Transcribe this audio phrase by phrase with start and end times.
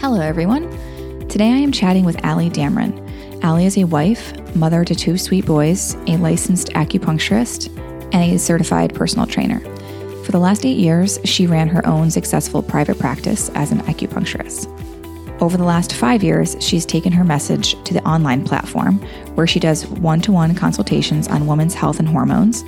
[0.00, 0.70] Hello, everyone.
[1.26, 3.42] Today I am chatting with Allie Dameron.
[3.42, 7.66] Allie is a wife, mother to two sweet boys, a licensed acupuncturist,
[8.14, 9.58] and a certified personal trainer.
[10.24, 14.68] For the last eight years, she ran her own successful private practice as an acupuncturist.
[15.42, 19.00] Over the last five years, she's taken her message to the online platform
[19.34, 22.62] where she does one to one consultations on women's health and hormones,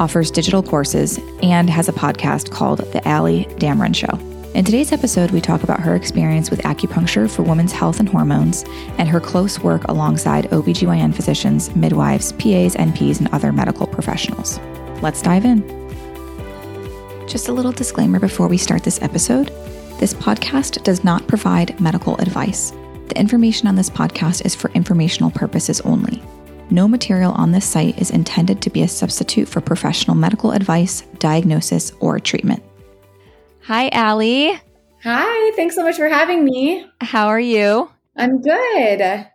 [0.00, 4.31] offers digital courses, and has a podcast called The Allie Dameron Show.
[4.54, 8.64] In today's episode, we talk about her experience with acupuncture for women's health and hormones
[8.98, 14.58] and her close work alongside OBGYN physicians, midwives, PAs, NPs, and other medical professionals.
[15.00, 15.62] Let's dive in.
[17.26, 19.50] Just a little disclaimer before we start this episode
[19.98, 22.72] this podcast does not provide medical advice.
[23.06, 26.20] The information on this podcast is for informational purposes only.
[26.70, 31.02] No material on this site is intended to be a substitute for professional medical advice,
[31.20, 32.62] diagnosis, or treatment.
[33.66, 34.60] Hi, Allie.
[35.04, 36.84] Hi, thanks so much for having me.
[37.00, 37.88] How are you?
[38.16, 39.26] I'm good.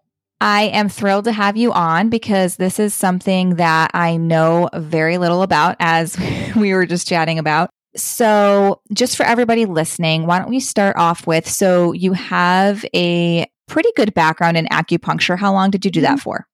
[0.41, 5.17] I am thrilled to have you on because this is something that I know very
[5.17, 6.17] little about, as
[6.57, 7.69] we were just chatting about.
[7.95, 13.49] So, just for everybody listening, why don't we start off with so you have a
[13.67, 15.37] pretty good background in acupuncture.
[15.37, 16.45] How long did you do that for?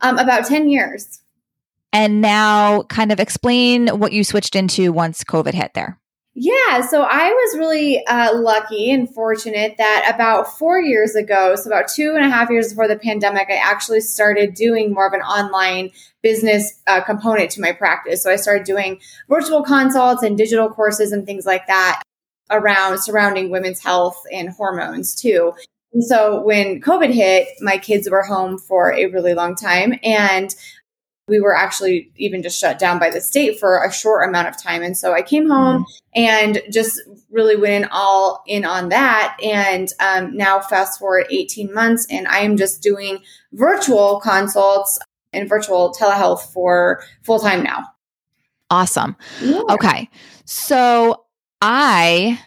[0.00, 1.20] Um, about 10 years.
[1.92, 5.98] And now, kind of explain what you switched into once COVID hit there.
[6.38, 11.70] Yeah, so I was really uh, lucky and fortunate that about four years ago, so
[11.70, 15.14] about two and a half years before the pandemic, I actually started doing more of
[15.14, 15.92] an online
[16.22, 18.22] business uh, component to my practice.
[18.22, 22.02] So I started doing virtual consults and digital courses and things like that
[22.50, 25.54] around surrounding women's health and hormones too.
[25.94, 30.54] And so when COVID hit, my kids were home for a really long time and
[31.28, 34.60] we were actually even just shut down by the state for a short amount of
[34.62, 34.82] time.
[34.82, 36.00] And so I came home mm.
[36.14, 37.00] and just
[37.30, 39.36] really went in all in on that.
[39.42, 43.18] And um, now, fast forward 18 months, and I am just doing
[43.52, 44.98] virtual consults
[45.32, 47.84] and virtual telehealth for full time now.
[48.70, 49.16] Awesome.
[49.40, 49.62] Yeah.
[49.70, 50.08] Okay.
[50.44, 51.24] So
[51.60, 52.40] I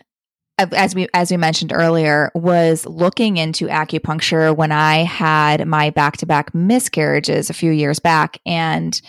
[0.60, 6.54] as we as we mentioned earlier was looking into acupuncture when I had my back-to-back
[6.54, 9.00] miscarriages a few years back and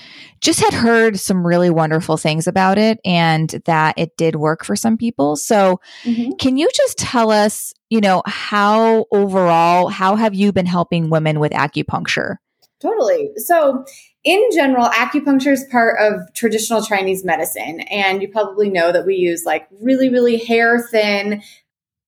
[0.41, 4.77] just had heard some really wonderful things about it and that it did work for
[4.77, 5.37] some people.
[5.37, 6.33] So mm-hmm.
[6.39, 11.41] can you just tell us, you know, how overall how have you been helping women
[11.41, 12.37] with acupuncture?
[12.81, 13.31] Totally.
[13.37, 13.85] So
[14.25, 17.81] in general, acupuncture is part of traditional Chinese medicine.
[17.81, 21.43] And you probably know that we use like really, really hair thin,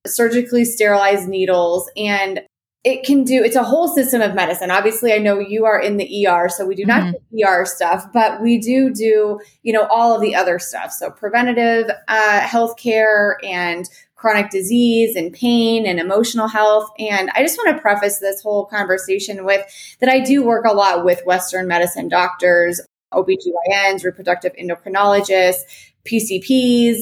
[0.07, 1.91] surgically sterilized needles.
[1.97, 2.43] And
[2.85, 4.71] it can do, it's a whole system of medicine.
[4.71, 7.37] Obviously, I know you are in the ER, so we do not mm-hmm.
[7.37, 10.91] do ER stuff, but we do do, you know, all of the other stuff.
[10.91, 13.89] So preventative uh, healthcare and
[14.23, 16.89] chronic disease and pain and emotional health.
[16.97, 19.67] And I just want to preface this whole conversation with
[19.99, 22.81] that I do work a lot with Western medicine doctors,
[23.13, 25.63] OBGYNs, reproductive endocrinologists,
[26.07, 27.01] PCPs.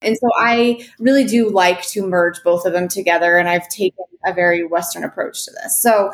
[0.00, 3.36] And so I really do like to merge both of them together.
[3.36, 5.80] And I've taken a very Western approach to this.
[5.82, 6.10] So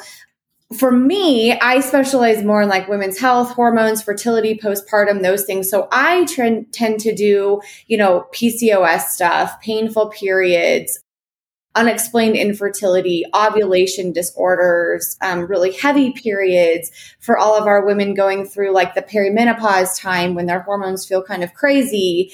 [0.76, 5.70] for me, I specialize more in like women's health, hormones, fertility, postpartum, those things.
[5.70, 11.00] So I tend to do, you know, PCOS stuff, painful periods,
[11.74, 18.72] unexplained infertility, ovulation disorders, um, really heavy periods for all of our women going through
[18.72, 22.32] like the perimenopause time when their hormones feel kind of crazy.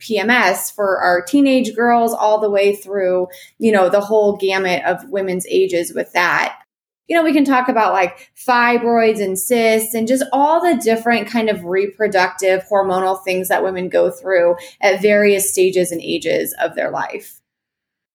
[0.00, 3.26] PMS for our teenage girls all the way through,
[3.58, 6.58] you know, the whole gamut of women's ages with that
[7.06, 11.28] you know, we can talk about like fibroids and cysts and just all the different
[11.28, 16.74] kind of reproductive hormonal things that women go through at various stages and ages of
[16.74, 17.40] their life.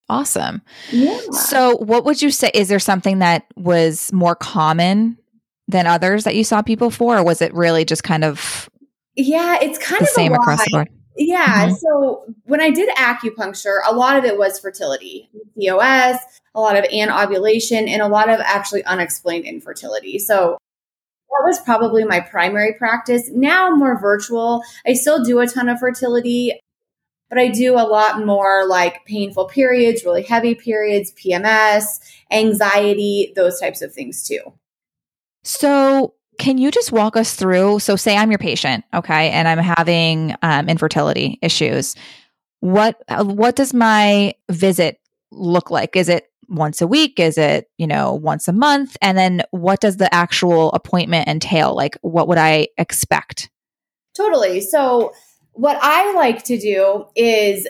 [0.09, 0.63] Awesome.
[0.91, 1.19] Yeah.
[1.31, 2.50] So, what would you say?
[2.56, 5.19] Is there something that was more common
[5.68, 8.68] than others that you saw people for, or was it really just kind of?
[9.15, 10.89] Yeah, it's kind of the of same across the board.
[11.19, 11.68] Yeah.
[11.68, 11.74] Mm-hmm.
[11.75, 16.18] So when I did acupuncture, a lot of it was fertility, PCOS,
[16.56, 20.18] a lot of anovulation, and a lot of actually unexplained infertility.
[20.18, 20.57] So
[21.30, 23.30] that was probably my primary practice.
[23.30, 24.63] Now more virtual.
[24.88, 26.57] I still do a ton of fertility,
[27.30, 32.00] but I do a lot more like painful periods, really heavy periods, PMS,
[32.31, 34.54] anxiety, those types of things too.
[35.44, 37.80] So can you just walk us through?
[37.80, 41.95] So, say I'm your patient, okay, and I'm having um, infertility issues.
[42.62, 45.00] What uh, what does my visit
[45.31, 45.95] look like?
[45.95, 47.19] Is it once a week?
[47.19, 48.97] Is it you know once a month?
[49.01, 51.75] And then what does the actual appointment entail?
[51.75, 53.50] Like, what would I expect?
[54.15, 54.62] Totally.
[54.62, 55.13] So,
[55.51, 57.68] what I like to do is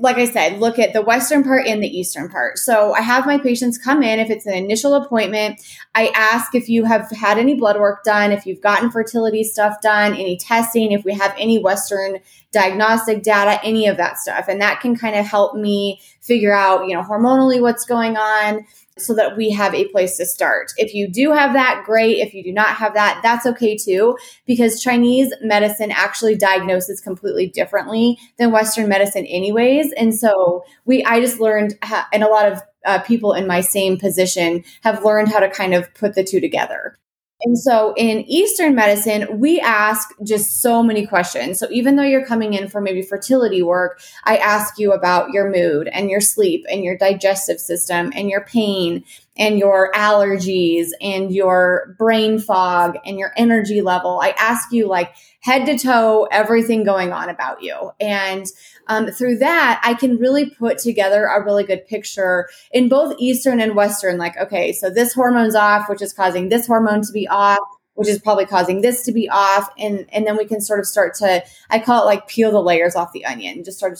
[0.00, 2.58] like I said, look at the western part and the eastern part.
[2.58, 4.18] So I have my patients come in.
[4.18, 5.62] If it's an initial appointment,
[5.94, 9.80] I ask if you have had any blood work done, if you've gotten fertility stuff
[9.80, 12.18] done, any testing, if we have any western
[12.52, 14.46] diagnostic data, any of that stuff.
[14.48, 18.66] And that can kind of help me figure out, you know, hormonally what's going on
[19.00, 20.72] so that we have a place to start.
[20.76, 22.18] If you do have that, great.
[22.18, 24.16] If you do not have that, that's okay too,
[24.46, 29.92] because Chinese medicine actually diagnoses completely differently than Western medicine, anyways.
[29.92, 31.78] And so we, I just learned,
[32.12, 35.74] and a lot of uh, people in my same position have learned how to kind
[35.74, 36.96] of put the two together.
[37.42, 41.58] And so in Eastern medicine, we ask just so many questions.
[41.58, 45.48] So even though you're coming in for maybe fertility work, I ask you about your
[45.48, 49.04] mood and your sleep and your digestive system and your pain
[49.38, 54.20] and your allergies and your brain fog and your energy level.
[54.20, 57.92] I ask you like head to toe everything going on about you.
[58.00, 58.46] And
[58.88, 63.60] um, through that, I can really put together a really good picture in both Eastern
[63.60, 64.18] and Western.
[64.18, 67.60] Like, okay, so this hormone's off, which is causing this hormone to be off
[67.94, 70.86] which is probably causing this to be off and and then we can sort of
[70.86, 73.98] start to i call it like peel the layers off the onion just sort of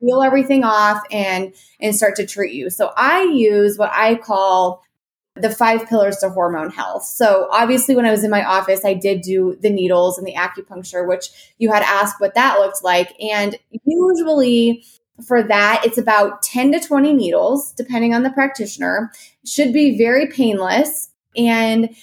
[0.00, 4.82] peel everything off and and start to treat you so i use what i call
[5.40, 7.04] the five pillars to hormone health.
[7.04, 10.34] So obviously when I was in my office, I did do the needles and the
[10.34, 11.28] acupuncture, which
[11.58, 13.14] you had asked what that looked like.
[13.22, 14.84] And usually
[15.26, 19.12] for that, it's about 10 to 20 needles, depending on the practitioner.
[19.44, 21.10] Should be very painless.
[21.36, 21.94] And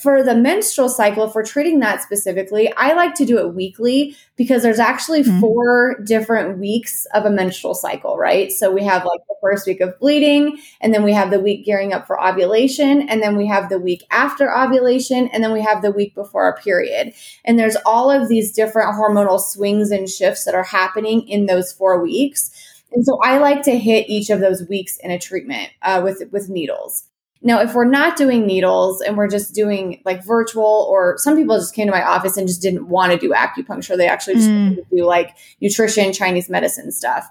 [0.00, 4.16] for the menstrual cycle, if we're treating that specifically, I like to do it weekly
[4.36, 5.40] because there's actually mm-hmm.
[5.40, 8.50] four different weeks of a menstrual cycle, right?
[8.50, 11.64] So we have like the first week of bleeding, and then we have the week
[11.64, 15.62] gearing up for ovulation, and then we have the week after ovulation, and then we
[15.62, 17.12] have the week before our period.
[17.44, 21.72] And there's all of these different hormonal swings and shifts that are happening in those
[21.72, 22.50] four weeks.
[22.92, 26.22] And so I like to hit each of those weeks in a treatment uh, with
[26.30, 27.04] with needles.
[27.42, 31.58] Now, if we're not doing needles and we're just doing like virtual, or some people
[31.58, 34.48] just came to my office and just didn't want to do acupuncture, they actually just
[34.48, 34.78] mm.
[34.94, 37.28] do like nutrition, Chinese medicine stuff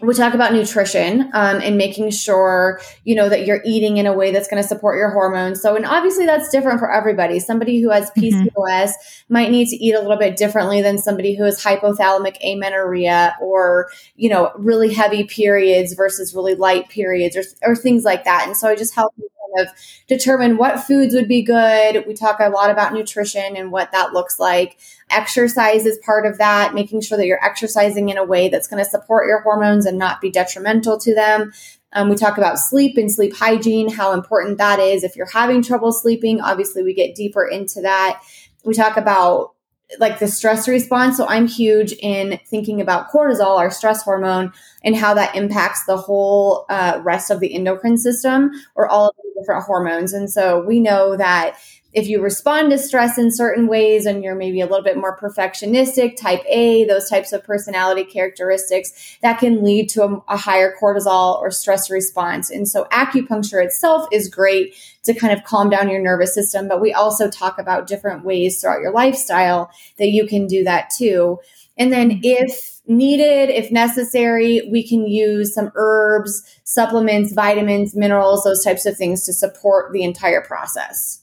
[0.00, 4.12] we talk about nutrition um, and making sure you know that you're eating in a
[4.12, 7.80] way that's going to support your hormones so and obviously that's different for everybody somebody
[7.80, 9.32] who has pcos mm-hmm.
[9.32, 13.90] might need to eat a little bit differently than somebody who has hypothalamic amenorrhea or
[14.14, 18.56] you know really heavy periods versus really light periods or, or things like that and
[18.56, 19.74] so i just help you kind of
[20.06, 22.04] determine what foods would be good.
[22.06, 24.78] We talk a lot about nutrition and what that looks like.
[25.10, 28.82] Exercise is part of that, making sure that you're exercising in a way that's going
[28.82, 31.52] to support your hormones and not be detrimental to them.
[31.92, 35.04] Um, we talk about sleep and sleep hygiene, how important that is.
[35.04, 38.20] If you're having trouble sleeping, obviously we get deeper into that.
[38.64, 39.54] We talk about
[39.98, 41.16] like the stress response.
[41.16, 44.52] So I'm huge in thinking about cortisol, our stress hormone,
[44.84, 49.16] and how that impacts the whole uh, rest of the endocrine system or all of
[49.16, 50.12] the different hormones.
[50.12, 51.58] And so we know that
[51.98, 55.18] if you respond to stress in certain ways and you're maybe a little bit more
[55.18, 60.74] perfectionistic, type A, those types of personality characteristics, that can lead to a, a, higher
[60.80, 62.50] cortisol or stress response.
[62.50, 66.80] And so acupuncture itself is great to kind of calm down your nervous system, but
[66.80, 71.40] we also talk about different ways throughout your lifestyle that you can do that too.
[71.76, 72.20] And then mm-hmm.
[72.22, 78.96] if needed, if necessary, we can use some herbs, supplements, vitamins, minerals, those types of
[78.96, 81.22] things to support the entire process.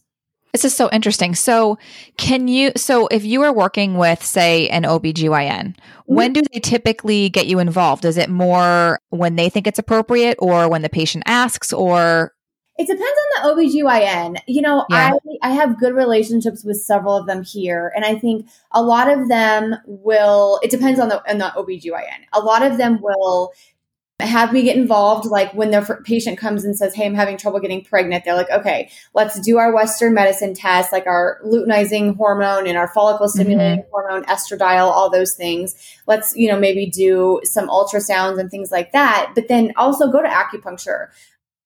[0.56, 1.36] This is so interesting.
[1.36, 1.78] So,
[2.16, 5.74] can you, so if you are working with, say, an OBGYN, mm-hmm.
[6.06, 8.06] when do they typically get you involved?
[8.06, 12.32] Is it more when they think it's appropriate or when the patient asks or?
[12.78, 14.38] It depends on the OBGYN.
[14.48, 15.12] You know, yeah.
[15.44, 17.92] I, I have good relationships with several of them here.
[17.94, 22.28] And I think a lot of them will, it depends on the, on the OBGYN.
[22.32, 23.52] A lot of them will
[24.20, 25.26] have me get involved.
[25.26, 28.24] Like when their patient comes and says, Hey, I'm having trouble getting pregnant.
[28.24, 32.88] They're like, okay, let's do our Western medicine test, like our luteinizing hormone and our
[32.88, 33.90] follicle stimulating mm-hmm.
[33.92, 35.76] hormone, estradiol, all those things.
[36.08, 39.34] Let's, you know, maybe do some ultrasounds and things like that.
[39.36, 41.10] But then also go to acupuncture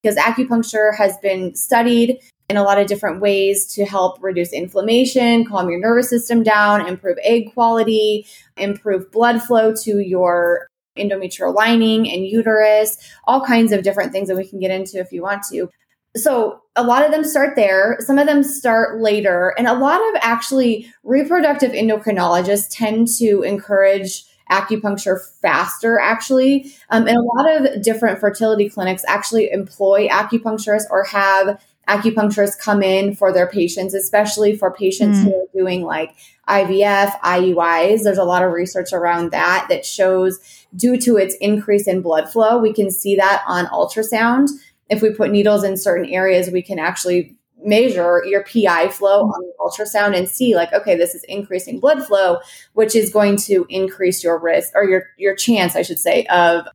[0.01, 5.45] because acupuncture has been studied in a lot of different ways to help reduce inflammation,
[5.45, 8.25] calm your nervous system down, improve egg quality,
[8.57, 10.68] improve blood flow to your
[10.99, 15.11] endometrial lining and uterus, all kinds of different things that we can get into if
[15.11, 15.69] you want to.
[16.15, 17.97] So, a lot of them start there.
[17.99, 19.53] Some of them start later.
[19.57, 26.73] And a lot of actually reproductive endocrinologists tend to encourage acupuncture faster, actually.
[26.89, 32.83] Um, and a lot of different fertility clinics actually employ acupuncturists or have acupuncturists come
[32.83, 35.23] in for their patients, especially for patients mm.
[35.23, 36.15] who are doing like
[36.47, 38.03] IVF, IUIs.
[38.03, 40.39] There's a lot of research around that that shows
[40.75, 44.49] due to its increase in blood flow, we can see that on ultrasound.
[44.89, 49.41] If we put needles in certain areas, we can actually measure your PI flow on
[49.41, 52.39] the ultrasound and see like, okay, this is increasing blood flow,
[52.73, 56.65] which is going to increase your risk or your, your chance, I should say, of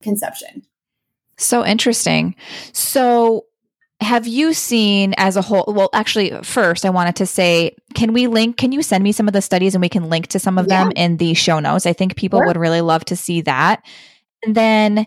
[0.00, 0.62] conception.
[1.36, 2.34] So interesting.
[2.72, 3.46] So
[4.02, 8.26] have you seen as a whole well actually first i wanted to say can we
[8.26, 10.58] link can you send me some of the studies and we can link to some
[10.58, 10.82] of yeah.
[10.82, 12.46] them in the show notes i think people sure.
[12.46, 13.82] would really love to see that
[14.44, 15.06] and then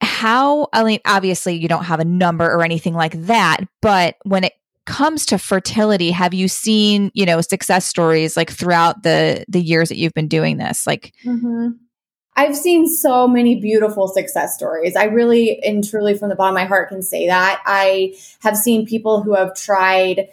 [0.00, 4.44] how i mean obviously you don't have a number or anything like that but when
[4.44, 9.60] it comes to fertility have you seen you know success stories like throughout the the
[9.60, 11.68] years that you've been doing this like mm-hmm.
[12.34, 14.96] I've seen so many beautiful success stories.
[14.96, 17.62] I really and truly from the bottom of my heart can say that.
[17.66, 20.28] I have seen people who have tried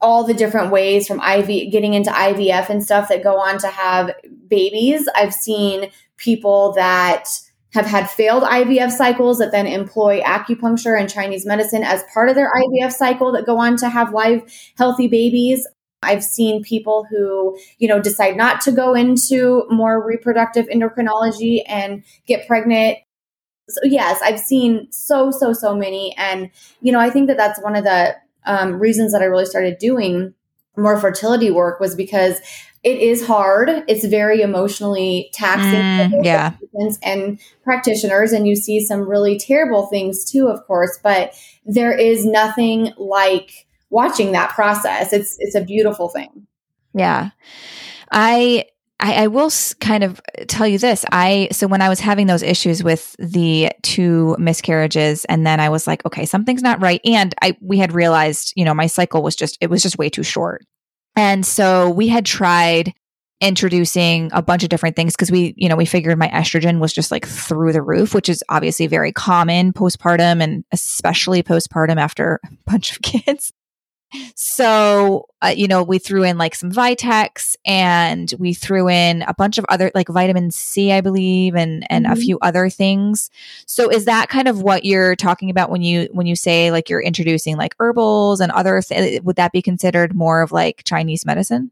[0.00, 3.68] all the different ways from IV getting into IVF and stuff that go on to
[3.68, 4.10] have
[4.48, 5.08] babies.
[5.14, 7.26] I've seen people that
[7.72, 12.36] have had failed IVF cycles that then employ acupuncture and Chinese medicine as part of
[12.36, 14.42] their IVF cycle that go on to have live
[14.78, 15.66] healthy babies.
[16.04, 22.04] I've seen people who, you know, decide not to go into more reproductive endocrinology and
[22.26, 22.98] get pregnant.
[23.68, 26.14] So yes, I've seen so, so, so many.
[26.16, 28.14] And, you know, I think that that's one of the
[28.46, 30.34] um, reasons that I really started doing
[30.76, 32.40] more fertility work was because
[32.82, 33.70] it is hard.
[33.88, 36.52] It's very emotionally taxing mm, yeah.
[37.02, 38.32] and practitioners.
[38.32, 41.34] And you see some really terrible things too, of course, but
[41.64, 45.12] there is nothing like watching that process.
[45.12, 46.46] It's it's a beautiful thing.
[46.94, 47.30] Yeah.
[48.10, 48.66] I
[49.00, 49.50] I, I, will
[49.80, 51.04] kind of tell you this.
[51.10, 55.68] I so when I was having those issues with the two miscarriages, and then I
[55.68, 57.00] was like, okay, something's not right.
[57.04, 60.08] And I we had realized, you know, my cycle was just it was just way
[60.08, 60.64] too short.
[61.16, 62.94] And so we had tried
[63.40, 66.92] introducing a bunch of different things because we, you know, we figured my estrogen was
[66.92, 72.40] just like through the roof, which is obviously very common postpartum and especially postpartum after
[72.44, 73.52] a bunch of kids.
[74.34, 79.34] So, uh, you know, we threw in like some Vitex and we threw in a
[79.34, 82.12] bunch of other like vitamin C, I believe, and and mm-hmm.
[82.12, 83.30] a few other things.
[83.66, 86.88] So, is that kind of what you're talking about when you when you say like
[86.88, 91.26] you're introducing like herbals and other th- would that be considered more of like Chinese
[91.26, 91.70] medicine?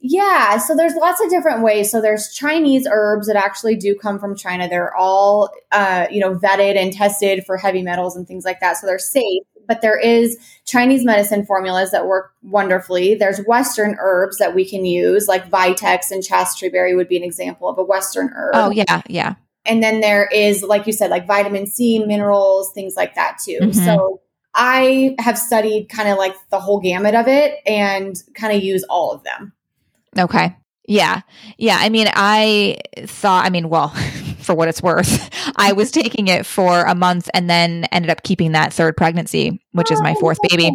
[0.00, 1.90] Yeah, so there's lots of different ways.
[1.90, 4.68] So there's Chinese herbs that actually do come from China.
[4.68, 8.76] They're all, uh, you know, vetted and tested for heavy metals and things like that.
[8.76, 13.14] So they're safe but there is Chinese medicine formulas that work wonderfully.
[13.14, 17.24] There's Western herbs that we can use, like Vitex and chaste berry would be an
[17.24, 18.52] example of a Western herb.
[18.54, 19.34] Oh, yeah, yeah.
[19.66, 23.58] And then there is, like you said, like vitamin C, minerals, things like that too.
[23.60, 23.84] Mm-hmm.
[23.84, 24.20] So
[24.54, 28.84] I have studied kind of like the whole gamut of it and kind of use
[28.84, 29.52] all of them.
[30.18, 30.56] Okay.
[30.86, 31.22] Yeah.
[31.56, 31.78] Yeah.
[31.80, 33.94] I mean, I thought, I mean, well,
[34.44, 38.22] for what it's worth, I was taking it for a month and then ended up
[38.22, 40.70] keeping that third pregnancy, which oh, is my fourth baby.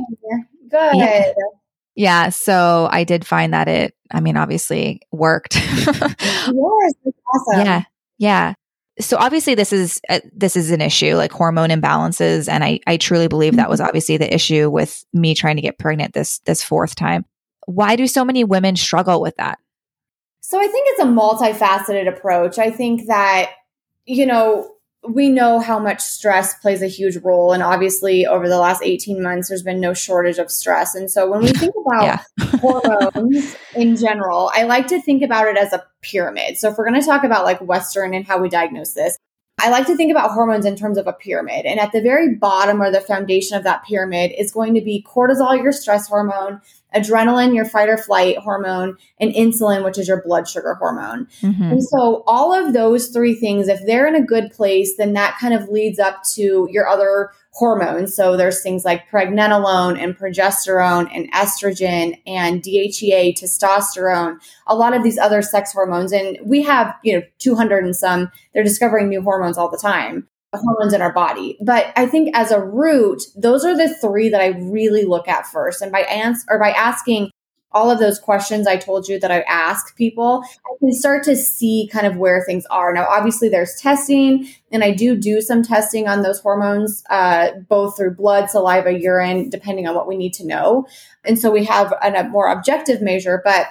[0.70, 0.96] Good.
[0.96, 1.34] Yeah.
[1.96, 2.30] yeah.
[2.30, 5.56] So I did find that it, I mean, obviously worked.
[5.56, 5.88] yes.
[6.48, 7.66] awesome.
[7.66, 7.84] Yeah.
[8.18, 8.54] Yeah.
[9.00, 12.98] So obviously this is uh, this is an issue like hormone imbalances and I I
[12.98, 13.88] truly believe that was mm-hmm.
[13.88, 17.26] obviously the issue with me trying to get pregnant this this fourth time.
[17.66, 19.58] Why do so many women struggle with that?
[20.50, 22.58] So I think it's a multifaceted approach.
[22.58, 23.52] I think that,
[24.08, 24.72] you know,
[25.08, 27.54] we know how much stress plays a huge role.
[27.54, 30.96] And obviously, over the last 18 months, there's been no shortage of stress.
[30.96, 32.22] And so, when we think about
[32.62, 36.58] hormones in general, I like to think about it as a pyramid.
[36.58, 39.20] So, if we're going to talk about like Western and how we diagnose this,
[39.60, 41.68] I like to think about hormones in terms of a pyramid.
[41.68, 45.06] And at the very bottom or the foundation of that pyramid is going to be
[45.08, 46.62] cortisol, your stress hormone,
[46.96, 51.28] adrenaline, your fight or flight hormone, and insulin, which is your blood sugar hormone.
[51.42, 51.64] Mm-hmm.
[51.64, 55.38] And so, all of those three things, if they're in a good place, then that
[55.40, 58.16] kind of leads up to your other hormones.
[58.16, 65.04] So, there's things like pregnenolone and progesterone and estrogen and DHEA, testosterone, a lot of
[65.04, 66.12] these other sex hormones.
[66.12, 70.28] And we have, you know, 200 and some, they're discovering new hormones all the time
[70.54, 71.58] hormones in our body.
[71.62, 75.46] But I think as a root, those are the three that I really look at
[75.46, 75.82] first.
[75.82, 77.32] And by ans- or by asking
[77.72, 81.36] all of those questions I told you that I ask people, I can start to
[81.36, 82.92] see kind of where things are.
[82.92, 87.96] Now, obviously, there's testing, and I do do some testing on those hormones, uh, both
[87.96, 90.88] through blood, saliva, urine, depending on what we need to know.
[91.24, 93.68] And so we have a more objective measure, but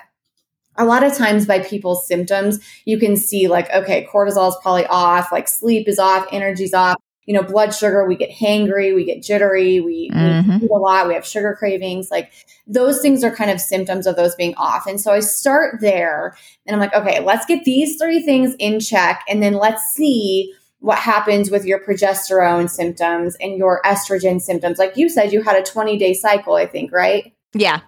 [0.78, 4.86] a lot of times by people's symptoms, you can see like, okay, cortisol is probably
[4.86, 6.96] off, like sleep is off, energy's off.
[7.26, 10.60] You know, blood sugar, we get hangry, we get jittery, we, mm-hmm.
[10.60, 12.10] we eat a lot, we have sugar cravings.
[12.10, 12.32] Like
[12.66, 14.86] those things are kind of symptoms of those being off.
[14.86, 18.80] And so I start there and I'm like, okay, let's get these three things in
[18.80, 24.78] check and then let's see what happens with your progesterone symptoms and your estrogen symptoms.
[24.78, 27.34] Like you said, you had a 20 day cycle, I think, right?
[27.52, 27.80] Yeah.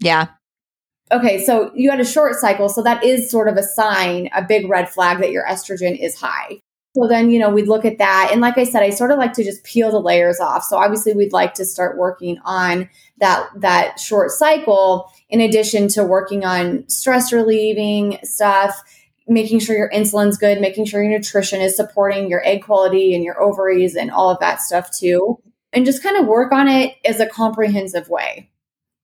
[0.00, 0.28] Yeah
[1.12, 2.68] okay, so you had a short cycle.
[2.68, 6.16] So that is sort of a sign, a big red flag that your estrogen is
[6.16, 6.60] high.
[6.96, 8.30] So then, you know, we'd look at that.
[8.32, 10.64] And like I said, I sort of like to just peel the layers off.
[10.64, 12.88] So obviously we'd like to start working on
[13.18, 18.82] that, that short cycle in addition to working on stress relieving stuff,
[19.28, 23.22] making sure your insulin's good, making sure your nutrition is supporting your egg quality and
[23.22, 25.38] your ovaries and all of that stuff too.
[25.72, 28.50] And just kind of work on it as a comprehensive way.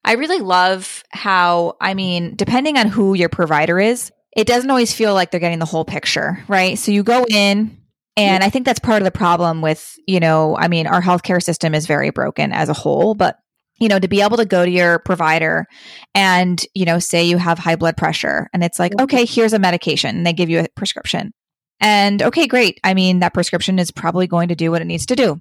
[0.05, 4.93] I really love how, I mean, depending on who your provider is, it doesn't always
[4.93, 6.79] feel like they're getting the whole picture, right?
[6.79, 7.79] So you go in,
[8.17, 11.43] and I think that's part of the problem with, you know, I mean, our healthcare
[11.43, 13.39] system is very broken as a whole, but
[13.81, 15.67] you know, to be able to go to your provider
[16.15, 19.05] and, you know, say you have high blood pressure and it's like, mm-hmm.
[19.05, 21.33] okay, here's a medication and they give you a prescription.
[21.81, 22.79] And okay, great.
[22.85, 25.41] I mean, that prescription is probably going to do what it needs to do.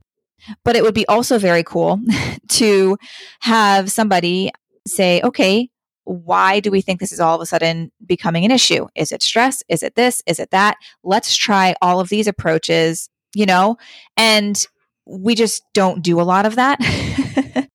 [0.64, 2.00] But it would be also very cool
[2.50, 2.98] to
[3.42, 4.52] have somebody
[4.88, 5.70] say, okay,
[6.06, 8.88] why do we think this is all of a sudden becoming an issue?
[8.96, 9.64] Is it stress?
[9.70, 10.22] Is it this?
[10.28, 10.78] Is it that?
[11.04, 13.78] Let's try all of these approaches, you know?
[14.18, 14.62] And
[15.06, 16.80] we just don't do a lot of that.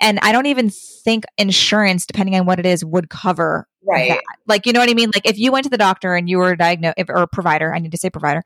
[0.00, 4.10] and I don't even think insurance, depending on what it is, would cover right.
[4.10, 4.20] that.
[4.46, 5.10] Like, you know what I mean?
[5.14, 7.92] Like, if you went to the doctor and you were diagnosed, or provider, I need
[7.92, 8.42] to say provider,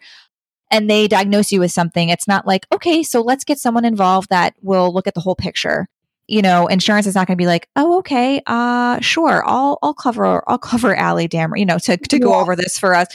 [0.71, 4.31] and they diagnose you with something, it's not like, okay, so let's get someone involved
[4.31, 5.89] that will look at the whole picture.
[6.27, 9.95] You know, insurance is not going to be like, oh, okay, uh, sure, I'll I'll
[9.95, 13.09] cover I'll cover Allie Dammer, you know, to to go over this for us.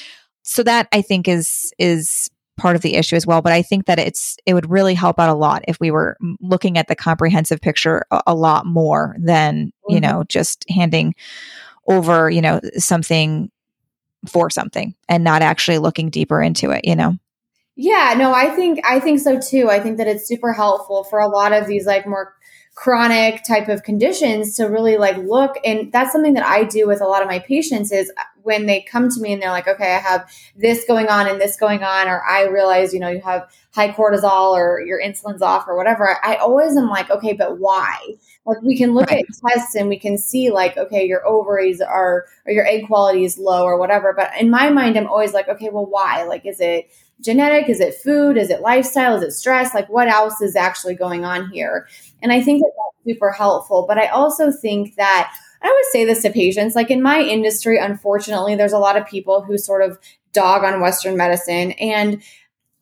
[0.44, 3.42] So that I think is is part of the issue as well.
[3.42, 6.18] But I think that it's it would really help out a lot if we were
[6.40, 9.96] looking at the comprehensive picture a, a lot more than mm-hmm.
[9.96, 11.16] you know just handing
[11.88, 13.50] over you know something
[14.28, 16.86] for something and not actually looking deeper into it.
[16.86, 17.18] You know.
[17.82, 19.70] Yeah, no, I think I think so too.
[19.70, 22.36] I think that it's super helpful for a lot of these like more
[22.76, 27.02] chronic type of conditions to really like look and that's something that I do with
[27.02, 29.68] a lot of my patients is uh, when they come to me and they're like
[29.68, 33.10] okay I have this going on and this going on or I realize you know
[33.10, 37.34] you have high cortisol or your insulin's off or whatever I always am like okay
[37.34, 37.98] but why
[38.46, 39.26] like we can look right.
[39.28, 43.26] at tests and we can see like okay your ovaries are or your egg quality
[43.26, 46.46] is low or whatever but in my mind I'm always like okay well why like
[46.46, 46.90] is it
[47.22, 47.70] genetic?
[47.70, 48.38] Is it food?
[48.38, 49.16] Is it lifestyle?
[49.16, 49.74] Is it stress?
[49.74, 51.88] Like what else is actually going on here?
[52.22, 53.86] And I think that that's super helpful.
[53.88, 57.78] But I also think that I always say this to patients like in my industry,
[57.78, 60.00] unfortunately, there's a lot of people who sort of
[60.32, 61.72] dog on Western medicine.
[61.74, 62.24] And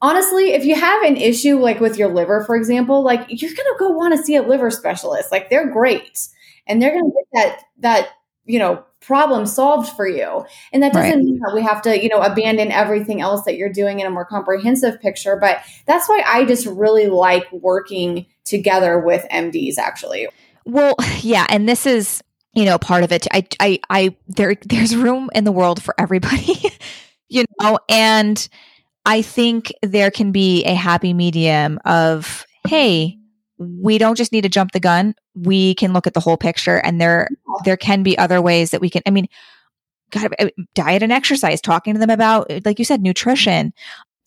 [0.02, 3.56] honestly, if you have an issue like with your liver, for example, like you're going
[3.56, 5.32] to go want to see a liver specialist.
[5.32, 6.28] Like they're great
[6.68, 8.10] and they're going to get that, that,
[8.48, 10.46] you know, problem solved for you.
[10.74, 11.24] And that doesn't right.
[11.24, 14.10] mean that we have to, you know, abandon everything else that you're doing in a
[14.10, 15.38] more comprehensive picture.
[15.40, 20.28] But that's why I just really like working together with MDs actually.
[20.66, 21.46] Well, yeah.
[21.50, 23.28] And this is, you know, part of it.
[23.32, 26.56] I, I, I, there, there's room in the world for everybody,
[27.30, 28.48] you know, and
[29.06, 33.18] I think there can be a happy medium of, hey,
[33.58, 35.16] we don't just need to jump the gun.
[35.36, 37.30] We can look at the whole picture and there
[37.66, 39.28] there can be other ways that we can I mean
[40.12, 40.34] God,
[40.74, 43.74] diet and exercise, talking to them about like you said nutrition,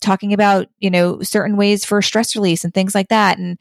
[0.01, 3.39] talking about, you know, certain ways for stress release and things like that.
[3.39, 3.59] And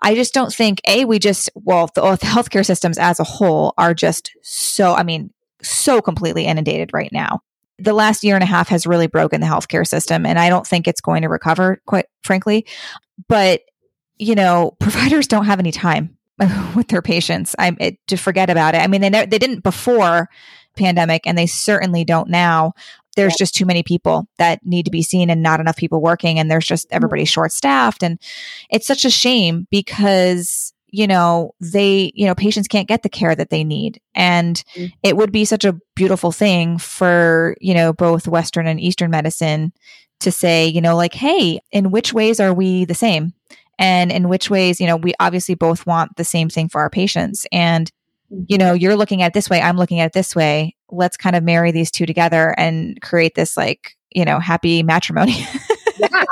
[0.00, 3.74] I just don't think a we just well the, the healthcare systems as a whole
[3.76, 7.40] are just so I mean so completely inundated right now.
[7.78, 10.66] the last year and a half has really broken the healthcare system and I don't
[10.66, 12.66] think it's going to recover quite frankly.
[13.28, 13.62] But
[14.18, 16.16] you know, providers don't have any time
[16.74, 17.54] with their patients.
[17.58, 18.78] I'm it, to forget about it.
[18.78, 20.28] I mean, they they didn't before
[20.76, 22.72] pandemic, and they certainly don't now.
[23.16, 26.38] There's just too many people that need to be seen, and not enough people working,
[26.38, 27.26] and there's just everybody mm-hmm.
[27.26, 28.18] short staffed, and
[28.70, 33.34] it's such a shame because you know they you know patients can't get the care
[33.34, 34.86] that they need and mm-hmm.
[35.02, 39.72] it would be such a beautiful thing for you know both western and eastern medicine
[40.20, 43.34] to say you know like hey in which ways are we the same
[43.78, 46.90] and in which ways, you know, we obviously both want the same thing for our
[46.90, 47.46] patients.
[47.52, 47.90] And,
[48.46, 48.82] you know, mm-hmm.
[48.82, 50.74] you're looking at this way, I'm looking at it this way.
[50.90, 55.46] Let's kind of marry these two together and create this like, you know, happy matrimony.
[55.98, 56.24] yeah.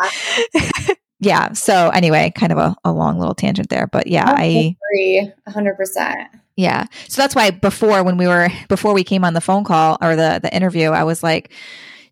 [1.21, 1.53] yeah.
[1.53, 5.77] So anyway, kind of a, a, long little tangent there, but yeah, I agree hundred
[5.77, 6.29] percent.
[6.57, 6.87] Yeah.
[7.09, 10.17] So that's why before when we were before we came on the phone call or
[10.17, 11.53] the the interview, I was like,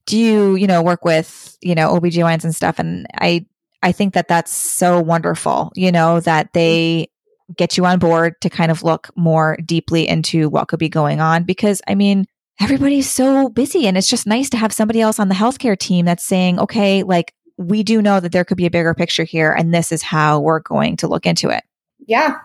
[0.07, 2.79] do you, you know, work with, you know, OBGYNs and stuff?
[2.79, 3.47] And I
[3.85, 7.11] I think that that's so wonderful, you know, that they
[7.55, 11.21] get you on board to kind of look more deeply into what could be going
[11.21, 12.25] on because I mean,
[12.61, 16.07] everybody's so busy and it's just nice to have somebody else on the healthcare team
[16.07, 19.53] that's saying, okay, like we do know that there could be a bigger picture here
[19.53, 21.63] and this is how we're going to look into it.
[22.07, 22.39] Yeah.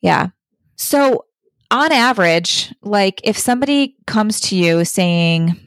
[0.00, 0.28] Yeah.
[0.76, 1.26] So,
[1.70, 5.60] on average, like if somebody comes to you saying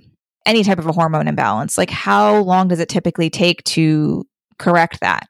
[0.45, 4.25] any type of a hormone imbalance, like how long does it typically take to
[4.59, 5.27] correct that?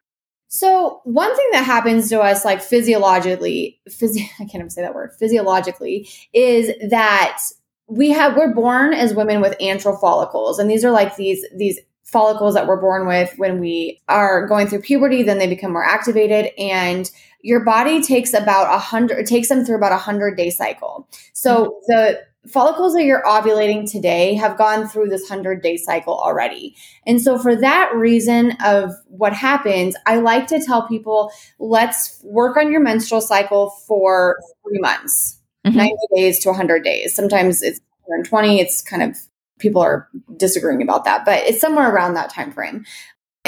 [0.52, 4.96] So, one thing that happens to us, like physiologically, physio- I can't even say that
[4.96, 7.40] word, physiologically, is that
[7.88, 11.80] we have we're born as women with antral follicles, and these are like these these
[12.04, 15.22] follicles that we're born with when we are going through puberty.
[15.22, 17.10] Then they become more activated, and
[17.42, 19.20] your body takes about a hundred.
[19.20, 21.08] It takes them through about a hundred day cycle.
[21.34, 21.72] So mm-hmm.
[21.88, 26.76] the follicles that you're ovulating today have gone through this 100 day cycle already.
[27.06, 32.58] And so for that reason of what happens, I like to tell people, let's work
[32.58, 35.78] on your menstrual cycle for three months, mm-hmm.
[35.78, 37.16] 90 days to 100 days.
[37.16, 38.60] Sometimes it's 120.
[38.60, 39.18] It's kind of,
[39.60, 40.08] people are
[40.38, 42.86] disagreeing about that, but it's somewhere around that time frame.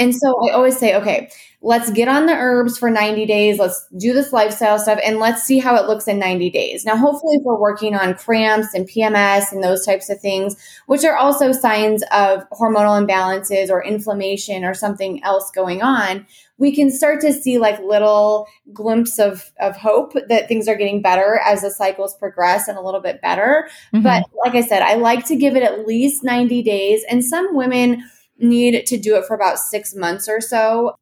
[0.01, 1.29] And so I always say, okay,
[1.61, 3.59] let's get on the herbs for 90 days.
[3.59, 6.85] Let's do this lifestyle stuff and let's see how it looks in 90 days.
[6.85, 10.55] Now, hopefully, if we're working on cramps and PMS and those types of things,
[10.87, 16.25] which are also signs of hormonal imbalances or inflammation or something else going on,
[16.57, 21.01] we can start to see like little glimpse of, of hope that things are getting
[21.01, 23.69] better as the cycles progress and a little bit better.
[23.93, 24.03] Mm-hmm.
[24.03, 27.03] But like I said, I like to give it at least 90 days.
[27.09, 28.03] And some women,
[28.41, 30.95] need to do it for about six months or so.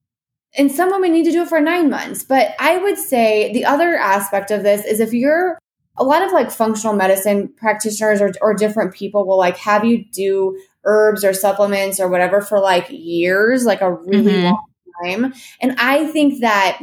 [0.58, 2.23] And some women need to do it for nine months.
[2.23, 5.60] But I would say the other aspect of this is if you're
[5.97, 10.06] a lot of like functional medicine practitioners or, or different people will like have you
[10.12, 14.43] do herbs or supplements or whatever for like years, like a really mm-hmm.
[14.45, 14.65] long
[15.04, 15.34] time.
[15.62, 16.80] And I think that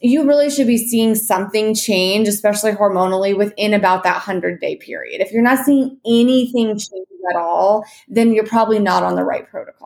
[0.00, 5.20] you really should be seeing something change, especially hormonally, within about that 100 day period.
[5.20, 9.48] If you're not seeing anything change at all, then you're probably not on the right
[9.48, 9.77] protocol.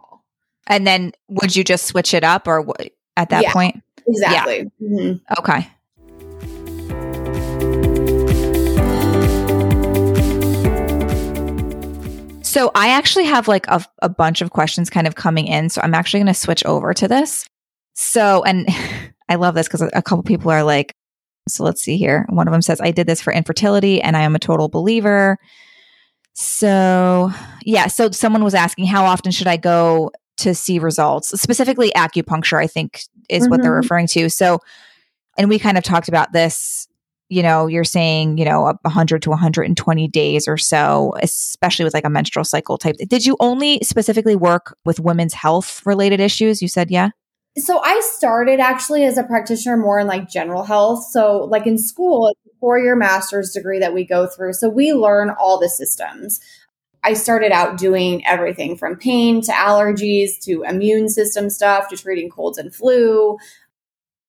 [0.67, 3.83] And then would you just switch it up or w- at that yeah, point?
[4.07, 4.71] Exactly.
[4.79, 4.89] Yeah.
[4.89, 5.39] Mm-hmm.
[5.39, 5.69] Okay.
[12.53, 15.71] So I actually have like a, a bunch of questions kind of coming in.
[15.71, 17.47] So I'm actually going to switch over to this.
[17.95, 18.69] So, and
[19.29, 20.95] I love this because a couple people are like,
[21.49, 22.27] so let's see here.
[22.29, 25.39] One of them says, I did this for infertility and I am a total believer.
[26.35, 27.87] So, yeah.
[27.87, 31.29] So someone was asking, how often should I go to see results.
[31.41, 33.51] Specifically, acupuncture, I think, is mm-hmm.
[33.51, 33.77] what they're mm-hmm.
[33.77, 34.29] referring to.
[34.29, 34.61] So,
[35.39, 36.87] and we kind of talked about this.
[37.29, 42.05] You know, you're saying, you know, 100 to 120 days or so, especially with like
[42.05, 42.97] a menstrual cycle type.
[43.09, 46.61] Did you only specifically work with women's health related issues?
[46.61, 47.11] You said, yeah.
[47.59, 51.05] So I started actually as a practitioner more in like general health.
[51.11, 54.55] So like in school, it's a four year master's degree that we go through.
[54.55, 56.41] So we learn all the systems.
[57.05, 62.31] I started out doing everything from pain to allergies to immune system stuff to treating
[62.31, 63.39] colds and flu,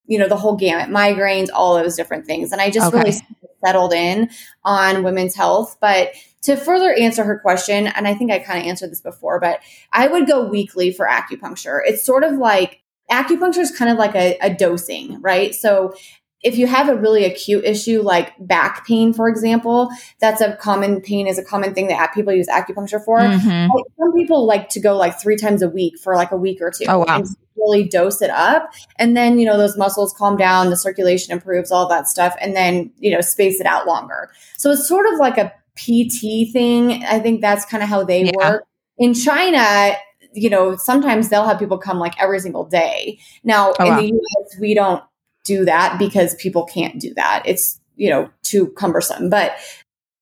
[0.06, 2.52] you know, the whole gamut, migraines, all those different things.
[2.52, 2.98] And I just okay.
[2.98, 3.18] really
[3.64, 4.30] settled in
[4.64, 5.78] on women's health.
[5.80, 9.40] But to further answer her question, and I think I kind of answered this before,
[9.40, 11.80] but I would go weekly for acupuncture.
[11.86, 15.54] It's sort of like acupuncture is kind of like a, a dosing, right?
[15.56, 15.94] So
[16.43, 20.99] if you have a really acute issue like back pain, for example, that's a common
[20.99, 23.19] pain is a common thing that people use acupuncture for.
[23.19, 23.71] Mm-hmm.
[23.97, 26.69] Some people like to go like three times a week for like a week or
[26.69, 26.86] two.
[26.88, 27.06] Oh wow!
[27.17, 31.32] And really dose it up, and then you know those muscles calm down, the circulation
[31.32, 34.29] improves, all that stuff, and then you know space it out longer.
[34.58, 37.03] So it's sort of like a PT thing.
[37.06, 38.32] I think that's kind of how they yeah.
[38.36, 38.65] work.
[38.97, 39.95] In China,
[40.34, 43.19] you know, sometimes they'll have people come like every single day.
[43.43, 43.99] Now, Oh, in wow.
[43.99, 45.03] the US, we don't
[45.43, 47.43] do that because people can't do that.
[47.45, 49.29] It's, you know, too cumbersome.
[49.29, 49.56] But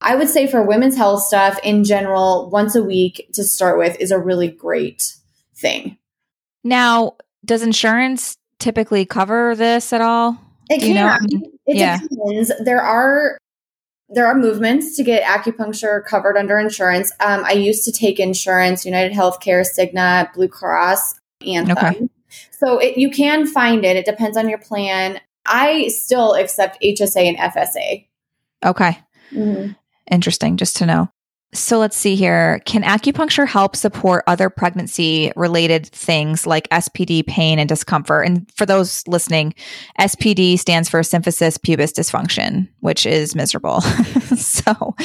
[0.02, 4.00] I would say for women's health stuff in general, once a week to start with
[4.00, 5.14] is a really great
[5.56, 5.98] thing.
[6.64, 7.14] Now,
[7.46, 10.38] does insurance typically cover this at all?
[10.70, 11.18] It Do you know?
[11.66, 12.00] It Yeah.
[12.00, 12.52] depends.
[12.64, 13.38] There are
[14.14, 17.14] there are movements to get acupuncture covered under insurance.
[17.22, 21.16] Um, I used to take insurance, United Healthcare, Cigna, Blue Cross,
[21.48, 21.78] Anthem.
[21.78, 22.10] Okay.
[22.52, 23.96] So it, you can find it.
[23.96, 25.20] It depends on your plan.
[25.46, 28.08] I still accept HSA and FSA.
[28.64, 28.98] Okay.
[29.32, 29.76] Mhm.
[30.10, 31.10] Interesting, just to know.
[31.54, 32.62] So let's see here.
[32.66, 38.26] Can acupuncture help support other pregnancy related things like SPD pain and discomfort?
[38.26, 39.54] And for those listening,
[40.00, 43.82] SPD stands for symphysis pubis dysfunction, which is miserable.
[44.38, 44.96] so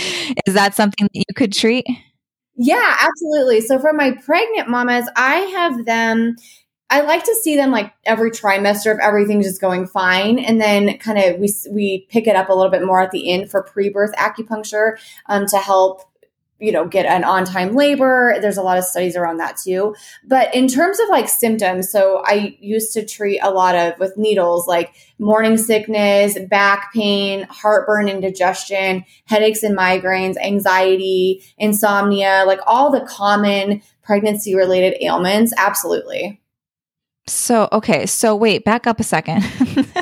[0.46, 1.84] is that something that you could treat?
[2.56, 3.60] Yeah, absolutely.
[3.60, 6.36] So for my pregnant mamas, I have them.
[6.88, 10.98] I like to see them like every trimester if everything's just going fine, and then
[10.98, 13.62] kind of we we pick it up a little bit more at the end for
[13.62, 14.96] pre-birth acupuncture
[15.26, 16.02] um, to help
[16.58, 18.36] you know get an on-time labor.
[18.40, 19.96] There's a lot of studies around that too.
[20.24, 24.16] But in terms of like symptoms, so I used to treat a lot of with
[24.16, 32.92] needles like morning sickness, back pain, heartburn, indigestion, headaches and migraines, anxiety, insomnia, like all
[32.92, 35.52] the common pregnancy related ailments.
[35.58, 36.40] Absolutely.
[37.28, 38.06] So, okay.
[38.06, 39.44] So, wait, back up a second.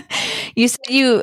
[0.56, 1.22] you said you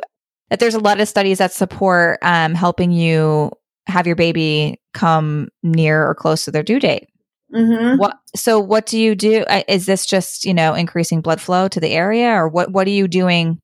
[0.50, 3.50] that there's a lot of studies that support um, helping you
[3.86, 7.08] have your baby come near or close to their due date.
[7.54, 7.98] Mm-hmm.
[7.98, 8.18] What?
[8.34, 9.44] So, what do you do?
[9.48, 12.72] Uh, Is this just you know increasing blood flow to the area, or what?
[12.72, 13.60] What are you doing?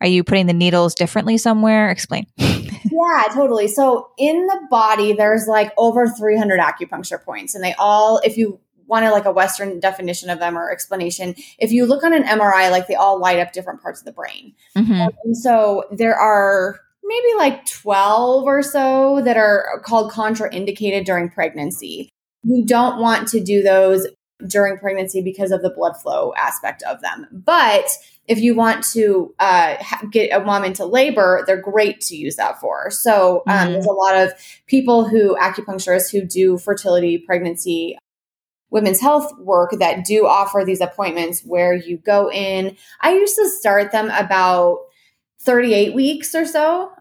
[0.00, 1.90] Are you putting the needles differently somewhere?
[1.90, 2.26] Explain.
[2.90, 3.68] Yeah, totally.
[3.68, 8.60] So in the body, there's like over 300 acupuncture points, and they all, if you
[8.88, 12.70] wanted like a Western definition of them or explanation, if you look on an MRI,
[12.70, 14.54] like they all light up different parts of the brain.
[14.76, 15.10] Mhm.
[15.24, 22.10] And so there are maybe like 12 or so that are called contraindicated during pregnancy.
[22.42, 24.06] You don't want to do those
[24.46, 27.26] during pregnancy because of the blood flow aspect of them.
[27.32, 27.90] But
[28.26, 29.76] if you want to uh,
[30.12, 32.90] get a mom into labor, they're great to use that for.
[32.90, 33.72] So um, Mhm.
[33.72, 34.32] there's a lot of
[34.66, 37.98] people who, acupuncturists who do fertility, pregnancy,
[38.70, 42.76] women's health work that do offer these appointments where you go in.
[43.00, 44.80] I used to start them about
[45.40, 46.92] 38 weeks or so.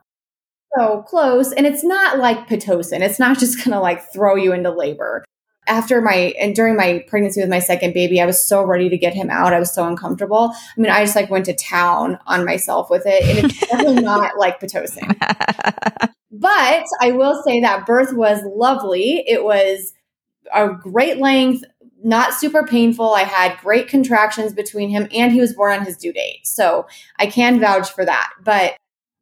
[0.78, 1.52] So close.
[1.52, 3.02] And it's not like Pitocin.
[3.02, 5.24] It's not just going to like throw you into labor.
[5.66, 8.98] After my and during my pregnancy with my second baby, I was so ready to
[8.98, 9.54] get him out.
[9.54, 10.54] I was so uncomfortable.
[10.54, 13.24] I mean, I just like went to town on myself with it.
[13.24, 15.18] And it's definitely not like Pitocin.
[16.40, 19.24] But I will say that birth was lovely.
[19.28, 19.94] It was
[20.54, 21.64] a great length,
[22.04, 23.14] not super painful.
[23.14, 26.46] I had great contractions between him and he was born on his due date.
[26.46, 28.32] So I can vouch for that.
[28.44, 28.76] But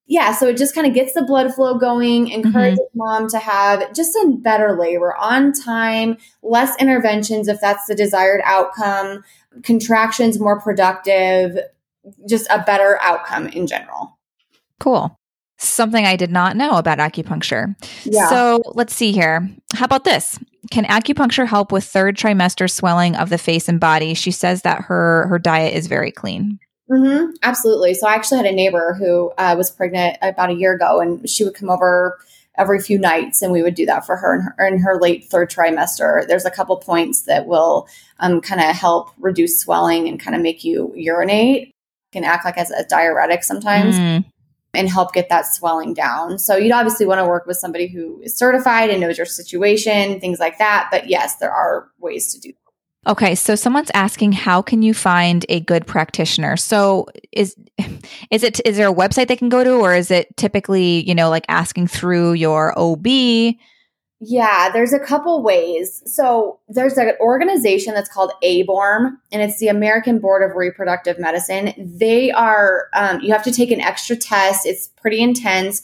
[0.07, 2.45] yeah, so it just kind of gets the blood flow going, mm-hmm.
[2.45, 7.95] encourages mom to have just a better labor on time, less interventions if that's the
[7.95, 9.23] desired outcome,
[9.63, 11.57] contractions more productive,
[12.29, 14.19] just a better outcome in general.
[14.79, 15.15] cool.
[15.57, 17.75] Something I did not know about acupuncture.
[18.03, 18.29] Yeah.
[18.29, 19.49] So let's see here.
[19.73, 20.37] How about this?
[20.71, 24.13] Can acupuncture help with third trimester swelling of the face and body?
[24.13, 26.59] She says that her her diet is very clean.
[26.89, 27.93] hmm absolutely.
[27.93, 31.27] So I actually had a neighbor who uh, was pregnant about a year ago, and
[31.29, 32.17] she would come over
[32.57, 35.25] every few nights, and we would do that for her in her, in her late
[35.25, 36.25] third trimester.
[36.27, 37.87] There's a couple points that will
[38.19, 41.71] um, kind of help reduce swelling and kind of make you urinate.
[42.11, 44.23] Can act like as a diuretic sometimes Mm,
[44.75, 46.37] and help get that swelling down.
[46.37, 50.19] So you'd obviously want to work with somebody who is certified and knows your situation,
[50.19, 50.89] things like that.
[50.91, 53.11] But yes, there are ways to do that.
[53.11, 56.57] Okay, so someone's asking how can you find a good practitioner?
[56.57, 57.55] So is
[58.31, 61.13] is it is there a website they can go to or is it typically, you
[61.13, 63.05] know, like asking through your OB?
[64.21, 66.01] Yeah, there's a couple ways.
[66.05, 71.73] So there's an organization that's called ABORM, and it's the American Board of Reproductive Medicine.
[71.77, 74.65] They are, um, you have to take an extra test.
[74.65, 75.81] It's pretty intense,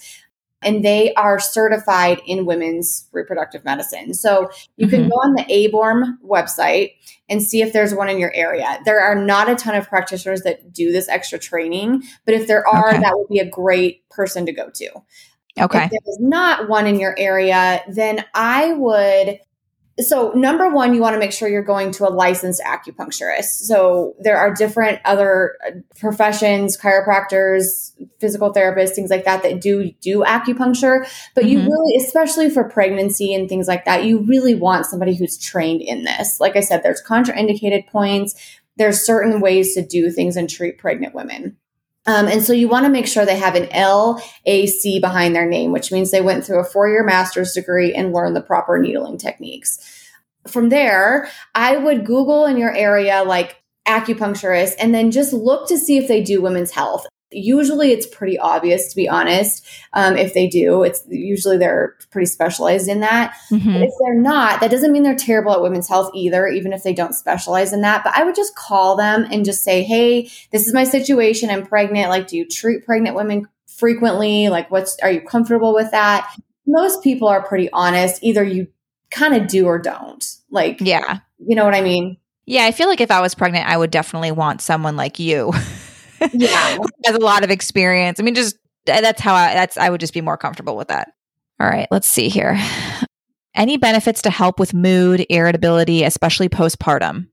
[0.64, 4.14] and they are certified in women's reproductive medicine.
[4.14, 5.10] So you can Mhm.
[5.10, 6.92] go on the ABORM website
[7.28, 8.80] and see if there's one in your area.
[8.86, 12.66] There are not a ton of practitioners that do this extra training, but if there
[12.66, 13.00] are, Okay.
[13.00, 14.90] that would be a great person to go to.
[15.60, 15.86] Okay.
[15.86, 19.40] If there is not one in your area, then I would
[20.00, 23.66] So, number one, you want to make sure you're going to a licensed acupuncturist.
[23.66, 29.92] So, there are different other uh, professions, chiropractors, physical therapists, things like that, that do
[30.02, 31.08] do acupuncture.
[31.36, 31.50] But mm-hmm.
[31.50, 35.82] you really, especially for pregnancy and things like that, you really want somebody who's trained
[35.82, 36.40] in this.
[36.40, 38.34] Like I said, there's contraindicated points.
[38.78, 41.58] There's certain ways to do things and treat pregnant women.
[42.08, 45.72] Um, and so you want to make sure they have an LAC behind their name,
[45.72, 49.18] which means they went through a four year master's degree and learned the proper needling
[49.18, 49.80] techniques.
[50.48, 55.78] From there, I would Google in your area like acupuncturist and then just look to
[55.78, 57.06] see if they do women's health.
[57.32, 59.66] Usually it's pretty obvious, to be honest.
[59.94, 63.36] Um, if they do, it's usually they're pretty specialized in that.
[63.52, 63.84] Mm-hmm.
[63.84, 66.94] if they're not, that doesn't mean they're terrible at women's health either, even if they
[66.94, 68.04] don't specialize in that.
[68.04, 71.50] But I would just call them and just say, hey, this is my situation.
[71.50, 72.10] I'm pregnant.
[72.10, 74.50] Like, do you treat pregnant women frequently?
[74.50, 76.36] Like, what's, are you comfortable with that?
[76.68, 78.24] Most people are pretty honest.
[78.24, 78.68] Either you
[79.10, 80.26] kind of do or don't.
[80.50, 81.20] Like, yeah.
[81.40, 82.18] You know what I mean?
[82.46, 82.66] Yeah.
[82.66, 85.54] I feel like if I was pregnant, I would definitely want someone like you.
[86.34, 86.78] yeah.
[87.06, 88.20] Has a lot of experience.
[88.20, 91.12] I mean just that's how i that's i would just be more comfortable with that.
[91.60, 92.60] All right let's see here.
[93.56, 97.28] Any benefits to help with mood irritability especially postpartum?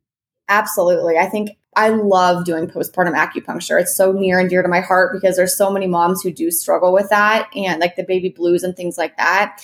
[0.49, 1.17] Absolutely.
[1.19, 3.81] I think i love doing postpartum acupuncture.
[3.81, 6.51] It's so near and dear to my heart because there's so many moms who do
[6.51, 9.63] struggle with that and like the baby blues and things like that.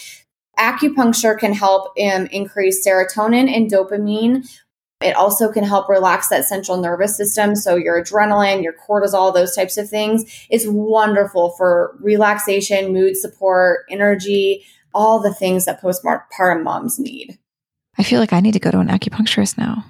[0.59, 4.49] Acupuncture can help um, increase serotonin and dopamine
[5.05, 7.55] it also can help relax that central nervous system.
[7.55, 10.25] So, your adrenaline, your cortisol, those types of things.
[10.51, 14.65] It's wonderful for relaxation, mood support, energy,
[14.95, 17.39] all the things that postpartum moms need.
[17.99, 19.85] I feel like I need to go to an acupuncturist now.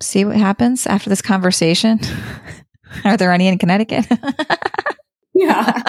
[0.00, 2.00] See what happens after this conversation.
[3.04, 4.06] Are there any in Connecticut?
[5.34, 5.82] yeah.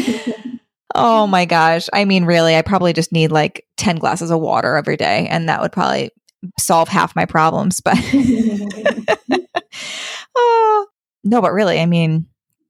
[0.94, 1.88] oh my gosh.
[1.92, 5.48] I mean, really, I probably just need like 10 glasses of water every day, and
[5.48, 6.10] that would probably
[6.58, 7.96] solve half my problems, but
[10.36, 10.86] oh,
[11.24, 12.26] no, but really, I mean,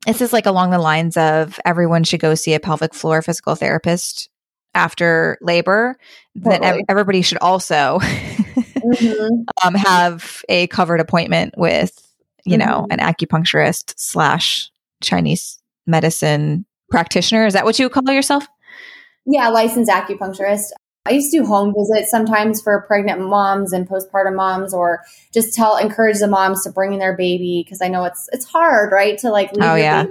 [0.07, 3.55] this is like along the lines of everyone should go see a pelvic floor physical
[3.55, 4.29] therapist
[4.75, 5.97] after labor.
[6.43, 6.59] Totally.
[6.59, 9.43] That everybody should also mm-hmm.
[9.65, 12.69] um, have a covered appointment with, you mm-hmm.
[12.69, 14.71] know, an acupuncturist slash
[15.03, 17.47] Chinese medicine practitioner.
[17.47, 18.47] Is that what you call yourself?
[19.27, 20.67] Yeah, licensed acupuncturist.
[21.07, 25.55] I used to do home visits sometimes for pregnant moms and postpartum moms, or just
[25.55, 28.93] tell encourage the moms to bring in their baby because I know it's it's hard,
[28.93, 30.07] right, to like leave oh, yeah.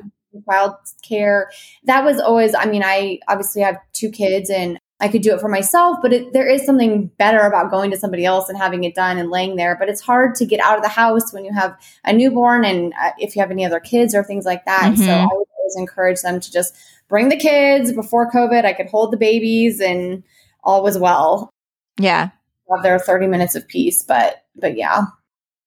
[0.49, 0.75] child
[1.08, 1.51] care.
[1.84, 2.55] That was always.
[2.55, 4.79] I mean, I obviously have two kids and.
[4.97, 7.97] I could do it for myself, but it, there is something better about going to
[7.97, 9.75] somebody else and having it done and laying there.
[9.77, 12.93] But it's hard to get out of the house when you have a newborn and
[12.93, 14.93] uh, if you have any other kids or things like that.
[14.93, 15.03] Mm-hmm.
[15.03, 16.77] So I would always encourage them to just
[17.10, 18.63] bring the kids before COVID.
[18.63, 20.23] I could hold the babies and
[20.65, 21.49] all was well.
[21.97, 22.30] Yeah.
[22.73, 25.06] Have their 30 minutes of peace, but but yeah.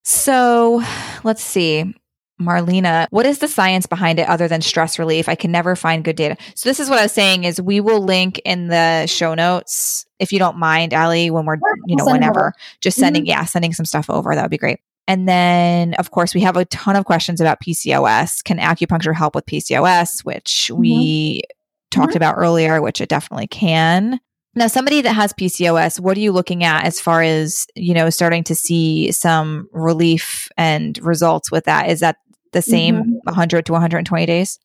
[0.05, 0.83] So
[1.23, 1.95] let's see.
[2.41, 5.29] Marlena, what is the science behind it other than stress relief?
[5.29, 6.37] I can never find good data.
[6.55, 10.07] So this is what I was saying is we will link in the show notes
[10.21, 13.31] if you don't mind, Ali, when we're you know whenever just sending mm-hmm.
[13.31, 14.81] yeah sending some stuff over that would be great.
[15.07, 18.43] And then of course we have a ton of questions about PCOS.
[18.45, 20.81] Can acupuncture help with PCOS, which mm-hmm.
[20.81, 21.43] we
[21.91, 22.17] talked mm-hmm.
[22.19, 24.21] about earlier, which it definitely can.
[24.59, 28.11] Now, somebody that has PCOS, what are you looking at as far as, you know,
[28.11, 31.89] starting to see some relief and results with that?
[31.89, 32.17] Is that
[32.53, 33.13] the same mm-hmm.
[33.23, 34.59] 100 to 120 days?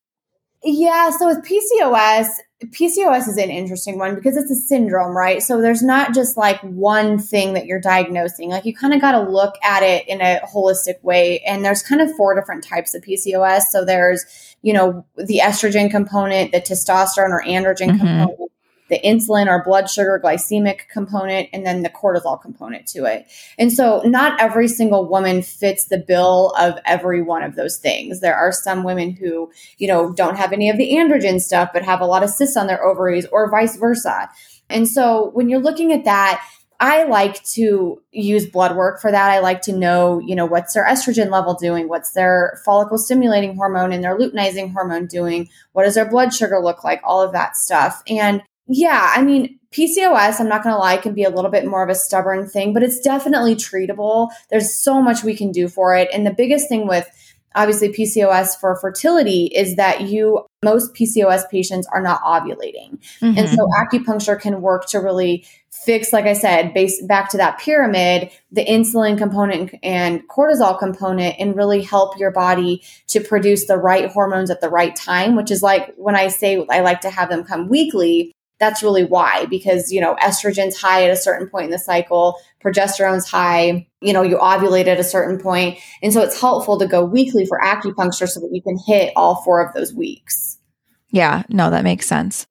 [0.64, 1.12] Yeah.
[1.12, 2.28] So with PCOS,
[2.68, 5.44] PCOS is an interesting one because it's a syndrome, right?
[5.44, 8.50] So there's not just like one thing that you're diagnosing.
[8.50, 11.40] Like you kind of got to look at it in a holistic way.
[11.46, 13.64] And there's kind of four different types of PCOS.
[13.70, 14.26] So there's,
[14.64, 17.98] you know, the estrogen component, the testosterone or androgen mm-hmm.
[17.98, 18.52] component,
[18.90, 23.26] the insulin or blood sugar glycemic component and then the cortisol component to it.
[23.58, 28.20] And so not every single woman fits the bill of every one of those things.
[28.20, 31.84] There are some women who, you know, don't have any of the androgen stuff but
[31.84, 34.30] have a lot of cysts on their ovaries or vice versa.
[34.70, 36.44] And so when you're looking at that,
[36.80, 39.32] I like to use blood work for that.
[39.32, 41.88] I like to know, you know, what's their estrogen level doing?
[41.88, 45.48] What's their follicle stimulating hormone and their luteinizing hormone doing?
[45.72, 47.00] What does their blood sugar look like?
[47.06, 48.04] All of that stuff.
[48.08, 51.66] And yeah, I mean, PCOS, I'm not going to lie, can be a little bit
[51.66, 54.30] more of a stubborn thing, but it's definitely treatable.
[54.50, 56.10] There's so much we can do for it.
[56.14, 57.10] And the biggest thing with
[57.56, 63.00] obviously PCOS for fertility is that you most PCOS patients are not ovulating.
[63.20, 63.38] Mm-hmm.
[63.38, 67.60] And so acupuncture can work to really fix like I said, base back to that
[67.60, 73.78] pyramid, the insulin component and cortisol component and really help your body to produce the
[73.78, 77.10] right hormones at the right time, which is like when I say I like to
[77.10, 78.34] have them come weekly,
[78.64, 82.40] that's really why, because, you know, estrogen's high at a certain point in the cycle,
[82.64, 85.78] progesterone's high, you know, you ovulate at a certain point.
[86.02, 89.44] And so it's helpful to go weekly for acupuncture so that you can hit all
[89.44, 90.58] four of those weeks.
[91.10, 92.48] Yeah, no, that makes sense.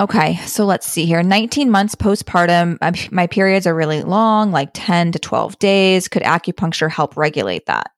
[0.00, 1.22] Okay, so let's see here.
[1.22, 6.08] 19 months postpartum, my periods are really long, like 10 to 12 days.
[6.08, 7.90] Could acupuncture help regulate that?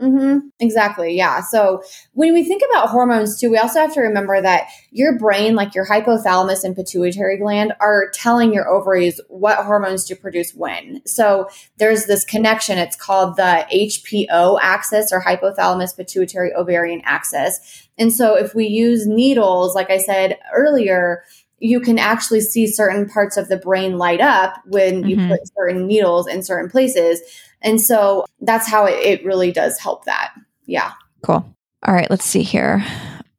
[0.00, 0.48] Mm-hmm.
[0.60, 1.16] Exactly.
[1.16, 1.40] Yeah.
[1.40, 1.82] So
[2.12, 5.74] when we think about hormones too, we also have to remember that your brain, like
[5.74, 11.00] your hypothalamus and pituitary gland, are telling your ovaries what hormones to produce when.
[11.06, 12.76] So there's this connection.
[12.76, 17.88] It's called the HPO axis or hypothalamus pituitary ovarian axis.
[17.96, 21.24] And so if we use needles, like I said earlier,
[21.58, 25.08] you can actually see certain parts of the brain light up when mm-hmm.
[25.08, 27.20] you put certain needles in certain places.
[27.62, 30.34] And so that's how it, it really does help that.
[30.66, 30.92] Yeah.
[31.22, 31.54] Cool.
[31.86, 32.84] All right, let's see here.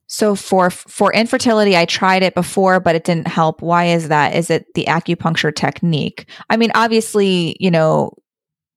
[0.08, 3.62] So for for infertility, I tried it before, but it didn't help.
[3.62, 4.36] Why is that?
[4.36, 6.30] Is it the acupuncture technique?
[6.50, 8.14] I mean, obviously, you know,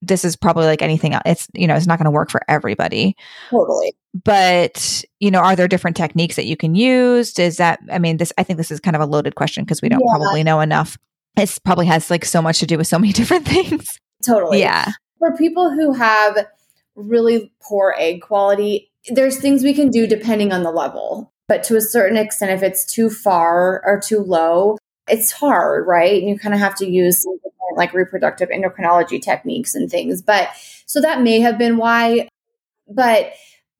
[0.02, 1.22] this is probably like anything else.
[1.26, 3.16] It's you know, it's not going to work for everybody.
[3.50, 3.94] Totally.
[4.24, 7.38] But you know, are there different techniques that you can use?
[7.38, 7.80] Is that?
[7.90, 8.32] I mean, this.
[8.38, 10.16] I think this is kind of a loaded question because we don't yeah.
[10.16, 10.98] probably know enough.
[11.36, 13.98] It probably has like so much to do with so many different things.
[14.24, 14.60] Totally.
[14.60, 16.46] Yeah for people who have
[16.96, 21.32] really poor egg quality, there's things we can do depending on the level.
[21.46, 24.78] But to a certain extent, if it's too far or too low,
[25.10, 26.20] it's hard, right?
[26.20, 27.26] And you kind of have to use
[27.76, 30.22] like reproductive endocrinology techniques and things.
[30.22, 30.50] But
[30.86, 32.28] so that may have been why.
[32.88, 33.32] But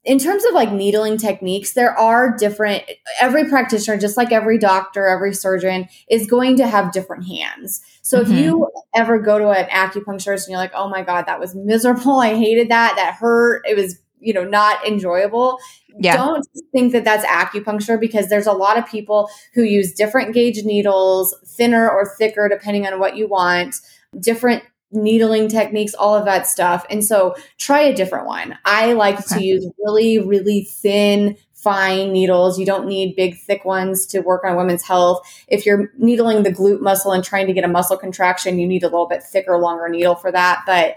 [0.05, 2.85] in terms of like needling techniques, there are different,
[3.21, 7.83] every practitioner, just like every doctor, every surgeon, is going to have different hands.
[8.03, 8.33] So mm-hmm.
[8.33, 11.55] if you ever go to an acupuncturist and you're like, oh my God, that was
[11.55, 12.19] miserable.
[12.21, 12.95] I hated that.
[12.97, 13.63] That hurt.
[13.69, 15.59] It was, you know, not enjoyable.
[15.99, 16.17] Yeah.
[16.17, 20.63] Don't think that that's acupuncture because there's a lot of people who use different gauge
[20.65, 23.77] needles, thinner or thicker, depending on what you want,
[24.19, 24.63] different
[24.93, 26.85] needling techniques, all of that stuff.
[26.91, 28.59] And so try a different one.
[28.65, 29.39] I like okay.
[29.39, 32.59] to use really, really thin, fine needles.
[32.59, 35.21] You don't need big, thick ones to work on women's health.
[35.47, 38.83] If you're needling the glute muscle and trying to get a muscle contraction, you need
[38.83, 40.63] a little bit thicker, longer needle for that.
[40.67, 40.97] But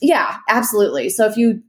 [0.00, 1.08] yeah, absolutely.
[1.10, 1.62] So if you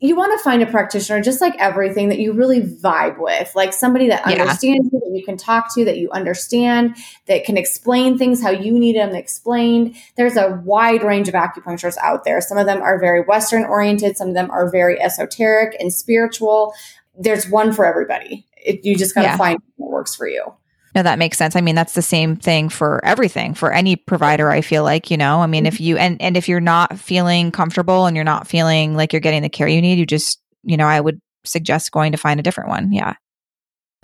[0.00, 3.72] you want to find a practitioner just like everything that you really vibe with like
[3.72, 4.40] somebody that yeah.
[4.42, 6.96] understands you that you can talk to that you understand
[7.26, 9.94] that can explain things how you need them explained.
[10.16, 12.40] There's a wide range of acupuncturists out there.
[12.40, 16.74] Some of them are very western oriented some of them are very esoteric and spiritual.
[17.18, 18.46] There's one for everybody.
[18.56, 19.36] It, you just got to yeah.
[19.36, 20.54] find what works for you
[20.94, 21.54] no, that makes sense.
[21.54, 25.16] I mean, that's the same thing for everything, for any provider, I feel like, you
[25.16, 25.82] know, I mean, if mm-hmm.
[25.84, 29.42] you, and, and if you're not feeling comfortable and you're not feeling like you're getting
[29.42, 32.42] the care you need, you just, you know, I would suggest going to find a
[32.42, 32.92] different one.
[32.92, 33.14] Yeah.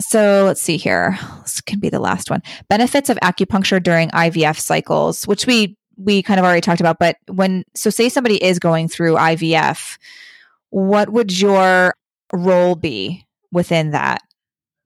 [0.01, 1.19] So let's see here.
[1.43, 2.43] This can be the last one.
[2.69, 7.17] Benefits of acupuncture during IVF cycles, which we, we kind of already talked about, but
[7.29, 9.99] when, so say somebody is going through IVF,
[10.71, 11.95] what would your
[12.33, 14.21] role be within that?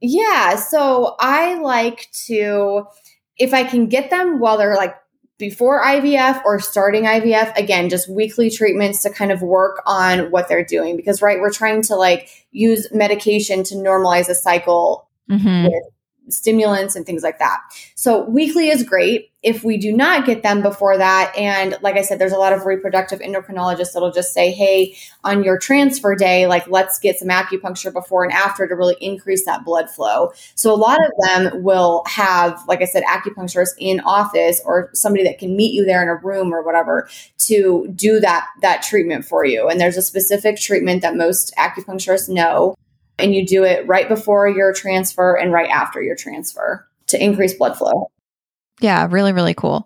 [0.00, 0.56] Yeah.
[0.56, 2.86] So I like to,
[3.36, 4.96] if I can get them while they're like
[5.38, 10.48] before IVF or starting IVF, again, just weekly treatments to kind of work on what
[10.48, 10.96] they're doing.
[10.96, 15.64] Because, right, we're trying to like use medication to normalize a cycle mm-hmm.
[15.64, 15.84] with
[16.32, 17.60] stimulants and things like that.
[17.94, 19.30] So weekly is great.
[19.42, 22.52] If we do not get them before that, and like I said, there's a lot
[22.52, 27.28] of reproductive endocrinologists that'll just say, hey, on your transfer day, like let's get some
[27.28, 30.30] acupuncture before and after to really increase that blood flow.
[30.56, 35.24] So a lot of them will have, like I said, acupuncturists in office or somebody
[35.24, 37.08] that can meet you there in a room or whatever
[37.38, 39.68] to do that that treatment for you.
[39.68, 42.74] And there's a specific treatment that most acupuncturists know
[43.20, 47.54] and you do it right before your transfer and right after your transfer to increase
[47.54, 48.10] blood flow.
[48.80, 49.84] Yeah, really, really cool.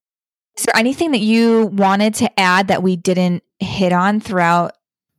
[0.57, 4.73] Is there anything that you wanted to add that we didn't hit on throughout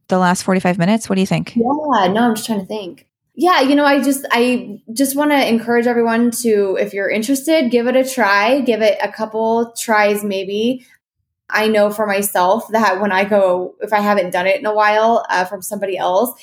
[0.08, 1.10] the last 45 minutes?
[1.10, 1.56] What do you think?
[1.56, 3.08] Yeah, no, I'm just trying to think.
[3.38, 7.70] Yeah, you know, I just I just want to encourage everyone to if you're interested,
[7.70, 10.86] give it a try, give it a couple tries maybe.
[11.50, 14.74] I know for myself that when I go, if I haven't done it in a
[14.74, 16.34] while uh, from somebody else,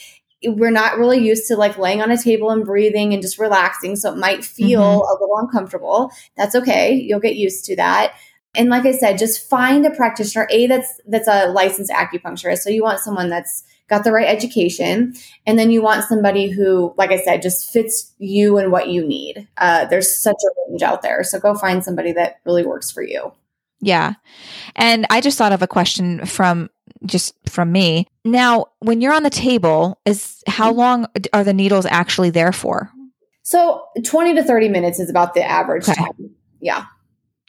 [0.44, 3.96] we're not really used to like laying on a table and breathing and just relaxing.
[3.96, 5.00] So it might feel mm-hmm.
[5.00, 6.10] a little uncomfortable.
[6.36, 6.94] That's okay.
[6.94, 8.14] You'll get used to that.
[8.54, 12.58] And like I said, just find a practitioner, a that's that's a licensed acupuncturist.
[12.58, 15.14] So you want someone that's got the right education,
[15.46, 19.06] and then you want somebody who, like I said, just fits you and what you
[19.06, 19.48] need.
[19.56, 23.02] Uh, there's such a range out there, so go find somebody that really works for
[23.02, 23.32] you.
[23.80, 24.14] Yeah,
[24.76, 26.68] and I just thought of a question from
[27.06, 28.06] just from me.
[28.24, 32.90] Now, when you're on the table, is how long are the needles actually there for?
[33.42, 35.94] So 20 to 30 minutes is about the average okay.
[35.94, 36.34] time.
[36.60, 36.84] Yeah.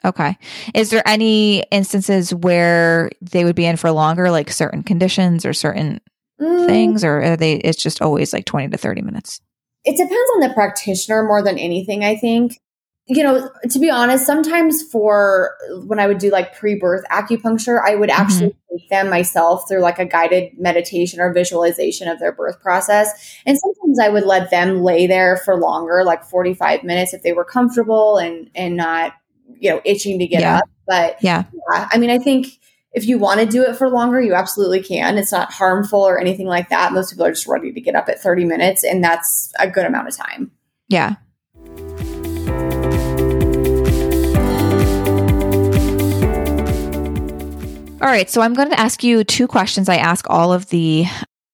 [0.06, 0.38] Okay.
[0.74, 5.54] Is there any instances where they would be in for longer, like certain conditions or
[5.54, 6.02] certain
[6.42, 6.66] mm.
[6.66, 7.56] things, or are they?
[7.56, 9.40] It's just always like twenty to thirty minutes.
[9.86, 12.04] It depends on the practitioner more than anything.
[12.04, 12.60] I think
[13.08, 17.82] you know, to be honest, sometimes for when I would do like pre birth acupuncture,
[17.86, 18.78] I would actually mm-hmm.
[18.78, 23.38] take them myself through like a guided meditation or visualization of their birth process.
[23.46, 27.34] And sometimes I would let them lay there for longer, like 45 minutes if they
[27.34, 29.14] were comfortable and, and not,
[29.60, 30.58] you know, itching to get yeah.
[30.58, 30.70] up.
[30.88, 31.44] But yeah.
[31.74, 32.48] yeah, I mean, I think
[32.94, 35.18] if you want to do it for longer, you absolutely can.
[35.18, 36.94] It's not harmful or anything like that.
[36.94, 39.86] Most people are just ready to get up at 30 minutes, and that's a good
[39.86, 40.52] amount of time.
[40.88, 41.16] Yeah.
[48.04, 48.30] All right.
[48.30, 51.06] So I'm going to ask you two questions I ask all of the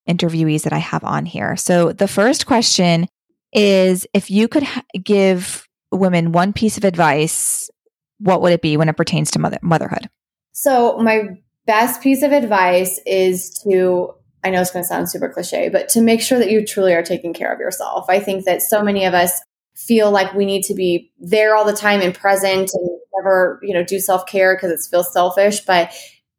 [0.09, 1.55] interviewees that I have on here.
[1.55, 3.07] So the first question
[3.53, 7.69] is if you could ha- give women one piece of advice,
[8.17, 10.09] what would it be when it pertains to mother- motherhood?
[10.51, 11.37] So my
[11.67, 15.89] best piece of advice is to I know it's going to sound super cliche, but
[15.89, 18.05] to make sure that you truly are taking care of yourself.
[18.09, 19.39] I think that so many of us
[19.75, 23.73] feel like we need to be there all the time and present and never, you
[23.73, 25.93] know, do self-care because it feels selfish, but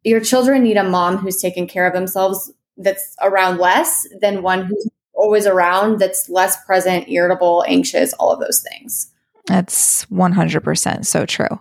[0.05, 4.65] your children need a mom who's taking care of themselves that's around less than one
[4.65, 9.13] who's always around that's less present, irritable, anxious, all of those things.
[9.47, 11.59] That's 100% so true.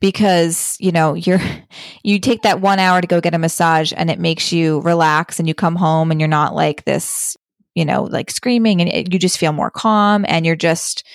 [0.00, 1.40] Because, you know, you're
[2.04, 5.38] you take that 1 hour to go get a massage and it makes you relax
[5.38, 7.36] and you come home and you're not like this,
[7.74, 11.06] you know, like screaming and it, you just feel more calm and you're just,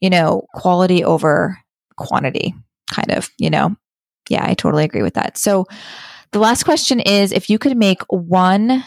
[0.00, 1.58] you know, quality over
[1.96, 2.54] quantity
[2.90, 3.76] kind of, you know.
[4.28, 5.38] Yeah, I totally agree with that.
[5.38, 5.66] So,
[6.32, 8.84] the last question is if you could make one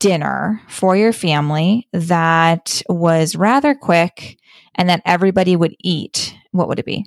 [0.00, 4.38] dinner for your family that was rather quick
[4.74, 7.04] and that everybody would eat, what would it be?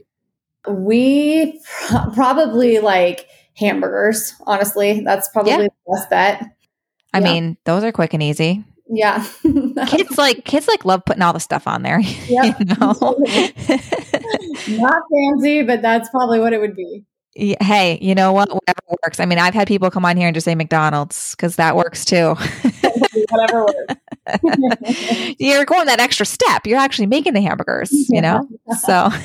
[0.68, 5.02] We pr- probably like hamburgers, honestly.
[5.02, 5.58] That's probably yeah.
[5.60, 6.44] the best bet.
[7.14, 7.24] I yeah.
[7.24, 8.64] mean, those are quick and easy.
[8.88, 9.26] Yeah.
[9.88, 12.02] kids like kids like love putting all the stuff on there.
[12.28, 12.58] Yeah.
[12.60, 12.94] You know?
[14.82, 17.06] Not fancy, but that's probably what it would be
[17.36, 18.50] hey, you know what?
[18.50, 19.20] Whatever works.
[19.20, 22.06] I mean, I've had people come on here and just say McDonald's because that works
[22.06, 22.36] too.
[23.30, 23.96] Whatever works.
[25.40, 26.68] You're going that extra step.
[26.68, 28.48] You're actually making the hamburgers, you know?
[28.80, 29.10] So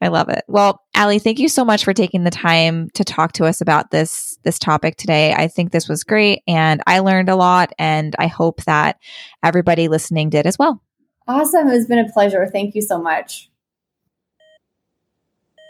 [0.00, 0.44] I love it.
[0.48, 3.90] Well, Allie, thank you so much for taking the time to talk to us about
[3.90, 5.32] this this topic today.
[5.32, 8.98] I think this was great and I learned a lot and I hope that
[9.42, 10.82] everybody listening did as well.
[11.26, 11.68] Awesome.
[11.68, 12.46] It's been a pleasure.
[12.46, 13.50] Thank you so much.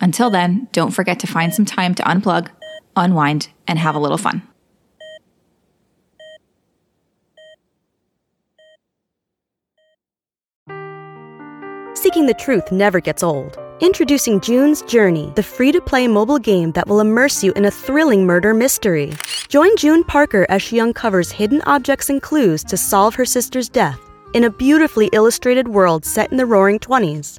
[0.00, 2.48] Until then, don't forget to find some time to unplug,
[2.96, 4.42] unwind, and have a little fun.
[11.94, 13.58] Seeking the truth never gets old.
[13.80, 17.70] Introducing June's Journey, the free to play mobile game that will immerse you in a
[17.70, 19.12] thrilling murder mystery.
[19.48, 24.00] Join June Parker as she uncovers hidden objects and clues to solve her sister's death
[24.32, 27.38] in a beautifully illustrated world set in the roaring 20s.